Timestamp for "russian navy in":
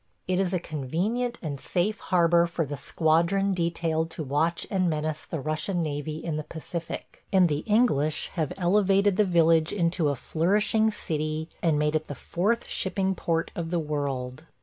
5.39-6.37